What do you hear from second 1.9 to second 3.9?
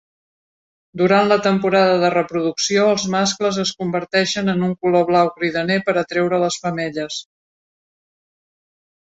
de reproducció, els mascles es